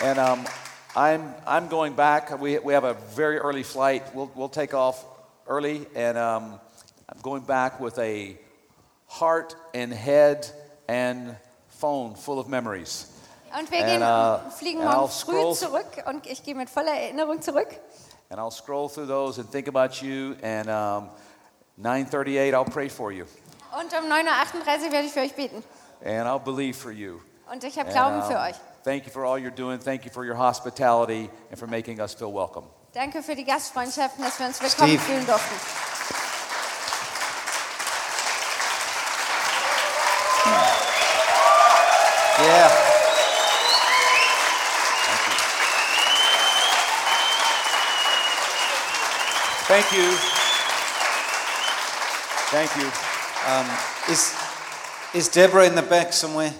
[0.00, 0.46] And um,
[0.94, 2.40] I'm, I'm going back.
[2.40, 4.04] We, we have a very early flight.
[4.14, 5.04] We'll, we'll take off
[5.48, 5.86] early.
[5.96, 6.60] And um,
[7.08, 8.38] I'm going back with a
[9.06, 10.48] heart and head
[10.88, 11.36] and
[11.80, 13.06] phone full of memories.
[13.58, 16.54] Und wir And, gehen, uh, fliegen and I'll morgen früh scroll- zurück und ich gehe
[16.54, 17.68] mit voller Erinnerung zurück.
[18.30, 20.34] and I'll scroll through those and think about you.
[20.42, 21.08] And um,
[21.80, 23.24] 9:38, I'll pray for you,
[23.78, 25.62] Und um 9.38 Uhr werde ich für euch beten.
[26.04, 27.20] and I'll believe for you.
[27.50, 28.56] Und ich habe And, Glauben um, für euch.
[28.84, 29.78] Thank you for all you're doing.
[29.80, 32.66] Thank you for your hospitality and for making us feel welcome.
[32.92, 35.00] Danke für die Gastfreundschaften, dass wir uns willkommen Steve.
[35.02, 35.87] fühlen durften.
[42.40, 42.68] Yeah.
[45.06, 45.34] Thank you.
[49.66, 50.08] Thank you.
[52.50, 54.12] Thank you.
[54.12, 54.34] Is,
[55.14, 56.52] is Deborah in the back somewhere?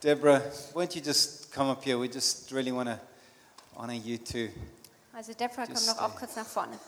[0.00, 0.42] Deborah,
[0.74, 1.98] won't you just come up here?
[1.98, 2.98] We just really want to
[3.76, 4.50] honor you too.
[5.16, 6.18] Also Deborah kommt Just noch auch stay.
[6.18, 6.78] kurz nach vorne.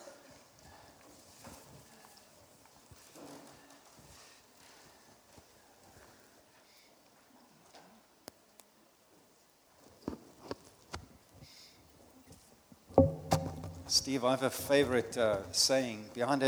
[14.06, 16.04] Steve, I have a favorite uh, saying.
[16.14, 16.40] Behind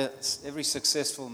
[0.45, 1.33] every successful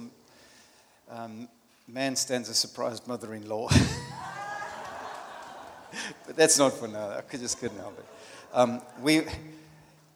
[1.11, 1.47] um,
[1.87, 3.69] man stands a surprised mother in law.
[6.27, 7.11] but that's not for now.
[7.11, 8.07] I could just couldn't help it.
[8.55, 9.25] Um, we,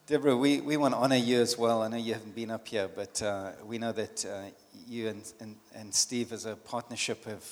[0.07, 1.83] Deborah, we, we want to honor you as well.
[1.83, 4.45] I know you haven't been up here, but uh, we know that uh,
[4.89, 7.45] you and, and, and Steve, as a partnership, have,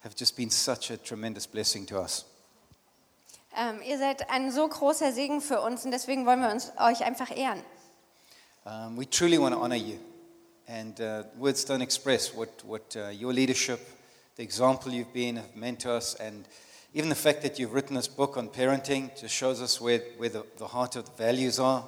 [0.00, 2.24] have just been such a tremendous blessing to us.
[3.56, 7.04] Ähm, ihr seid ein so großer Segen für uns und deswegen wollen wir uns, euch
[7.04, 7.62] einfach ehren.
[8.66, 9.98] Um, we truly want to honor you.
[10.66, 13.78] And uh, words don't express what, what uh, your leadership,
[14.36, 16.14] the example you've been, have meant to us.
[16.14, 16.48] And
[16.94, 20.30] even the fact that you've written this book on parenting just shows us where, where
[20.30, 21.84] the, the heart of the values are.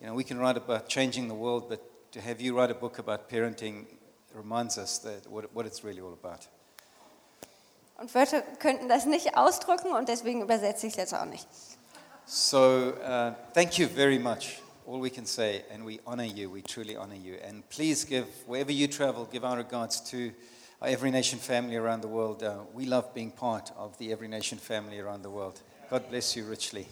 [0.00, 1.82] You know, we can write about changing the world, but
[2.12, 3.84] to have you write a book about parenting
[4.32, 6.48] reminds us that what, what it's really all about.
[7.98, 11.46] Und Wörter könnten das nicht ausdrücken und deswegen übersetze ich es jetzt auch nicht.
[12.24, 14.63] So uh, thank you very much.
[14.86, 16.50] All we can say, and we honor you.
[16.50, 17.38] We truly honor you.
[17.42, 20.30] And please give, wherever you travel, give our regards to
[20.82, 22.42] our Every Nation family around the world.
[22.42, 25.60] Uh, we love being part of the Every Nation family around the world.
[25.88, 26.86] God bless you richly.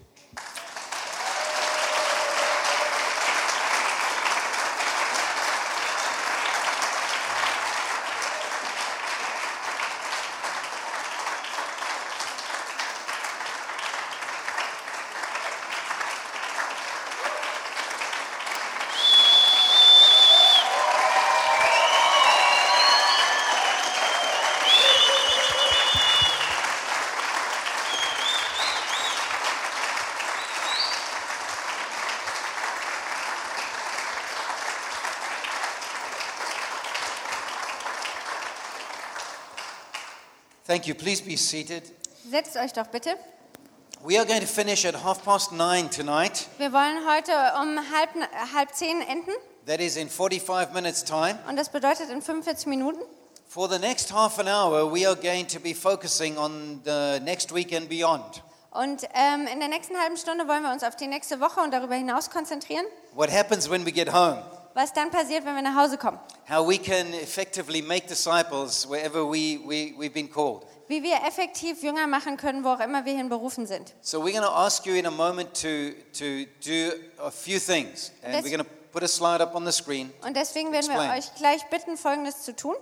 [40.73, 40.95] Thank you.
[40.95, 41.83] Please be seated.
[42.31, 43.11] Setzt euch doch bitte.
[44.03, 46.49] We are going to finish at half past nine tonight.
[46.57, 47.31] Wir wollen heute
[47.61, 48.09] um halb,
[48.55, 49.35] halb zehn enden
[49.67, 51.39] That is in 45 minutes' time.
[51.47, 53.03] und das bedeutet in 45 Minuten.
[53.47, 57.55] For the next half an hour, we are going to be focusing on the next
[57.55, 58.43] week and beyond.
[58.71, 61.71] Und ähm, in der nächsten halben Stunde wollen wir uns auf die nächste Woche und
[61.75, 64.43] darüber hinaus konzentrieren, What happens when we get home?
[64.75, 66.19] Was dann passiert, wenn wir nach Hause kommen.
[66.49, 70.65] How we can effectively make disciples wherever we, we, we've been called.
[70.89, 73.95] Wie wir effektiv Jünger machen können, wo auch immer wir hin berufen sind.
[74.03, 78.13] So we're going to ask you in a moment to, to do a few things.
[78.23, 80.13] And we're going to put a slide up on the screen.
[80.25, 82.77] Und deswegen werden wir euch gleich bitten, Folgendes zu tun.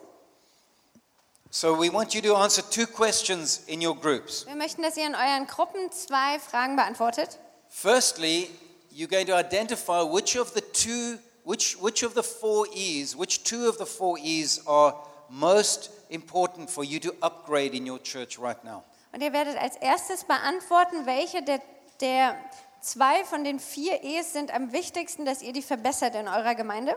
[1.52, 4.46] So we want you to answer two questions in your groups.
[4.46, 7.38] Wir möchten, dass ihr in euren Gruppen zwei Fragen beantwortet.
[7.68, 8.48] Firstly,
[8.92, 13.42] you're going to identify which of the two, which, which of the four E's, which
[13.44, 14.94] two of the four E's are
[15.28, 18.84] most important for you to upgrade in your church right now.
[19.12, 21.60] Und ihr werdet als erstes beantworten, welche der,
[22.00, 22.36] der
[22.80, 26.96] zwei von den vier E's sind am wichtigsten, dass ihr die verbessert in eurer Gemeinde.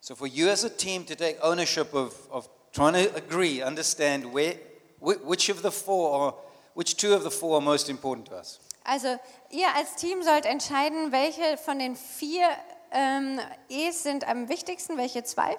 [0.00, 4.32] So for you as a team to take ownership of, of trying to agree, understand
[4.34, 4.56] where,
[5.00, 6.34] whi- which of the four are,
[6.74, 8.58] which two of the four are most important to us.
[8.84, 9.16] Also
[9.50, 12.48] ihr als Team sollt entscheiden, welche von den vier
[12.92, 15.56] ähm, E's sind am wichtigsten, welche zwei.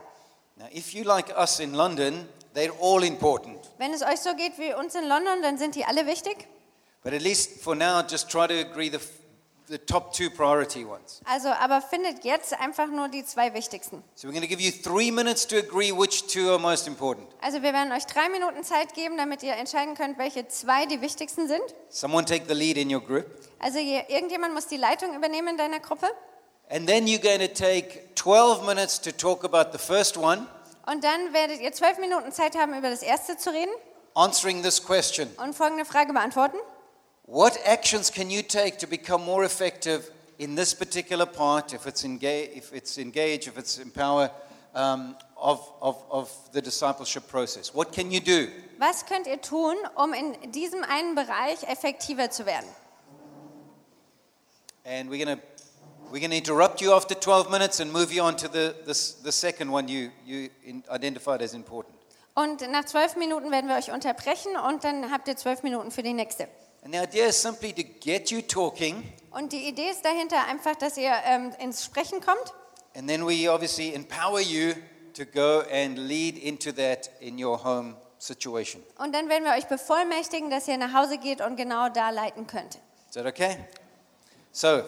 [0.56, 3.58] Now, if you like us in London, they're all important.
[3.78, 6.48] Wenn es euch so geht wie uns in London, dann sind die alle wichtig.
[7.04, 9.00] But at least for now, just try to agree the,
[9.68, 11.22] the top two priority ones.
[11.26, 14.04] Also, aber findet jetzt einfach nur die zwei wichtigsten.
[14.16, 17.28] So we're going to give you three minutes to agree which two are most important.
[17.42, 21.02] Also wir werden euch drei Minuten Zeit geben, damit ihr entscheiden könnt, welche zwei die
[21.02, 21.64] wichtigsten sind.
[21.90, 23.26] Someone take the lead in your group.
[23.60, 26.08] Also ihr, irgendjemand muss die Leitung übernehmen in deiner Gruppe.
[26.70, 30.48] And then you're going to take 12 minutes to talk about the first one,
[30.86, 33.72] Und dann werdet ihr zwölf Minuten Zeit haben, über das erste zu reden
[34.16, 36.58] answering this question und folgende Frage beantworten.
[37.26, 42.04] What actions can you take to become more effective in this particular part, if it's
[42.04, 44.30] engage, if it's engage, if it's empower,
[44.76, 47.74] um, of, of, of the discipleship process?
[47.74, 48.50] What can you do?
[48.78, 52.68] Was könnt ihr tun, um in diesem einen Bereich effektiver zu werden?
[54.86, 55.42] And we're going to
[56.14, 58.94] we're going to interrupt you after 12 minutes and move you on to the, the,
[59.24, 60.48] the second one you, you
[60.92, 61.96] identified as important.
[62.36, 66.04] Und nach zwölf Minuten werden wir euch unterbrechen und dann habt ihr zwölf Minuten für
[66.04, 66.48] die nächste.
[66.84, 70.76] And the idea is simply to get you talking, Und die Idee ist dahinter einfach,
[70.76, 72.54] dass ihr ähm, ins Sprechen kommt
[72.96, 74.74] and then we obviously empower you
[75.16, 78.84] to go and lead into that in your home situation.
[79.00, 82.46] und dann werden wir euch bevollmächtigen, dass ihr nach Hause geht und genau da leiten
[82.46, 82.76] könnt.
[83.10, 83.58] Is that okay?
[84.52, 84.84] So,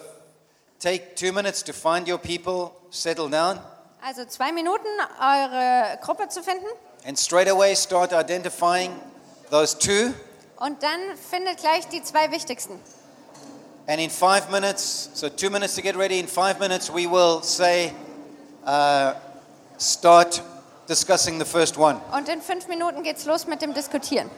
[0.80, 3.58] take two minutes to find your people, settle down,
[4.02, 4.86] Also zwei Minuten,
[5.20, 6.66] eure Gruppe zu finden
[7.06, 8.92] and straight away start identifying
[9.50, 10.12] those two.
[10.58, 11.00] und dann
[11.30, 12.78] findet gleich die zwei wichtigsten.
[13.88, 17.40] And in five minutes, so two minutes to get ready, in five minutes, we will
[17.42, 17.92] say,
[18.64, 19.14] uh,
[19.78, 20.42] start
[20.88, 22.00] discussing the first one.
[22.12, 24.28] Und in fünf Minuten geht's los mit dem Diskutieren.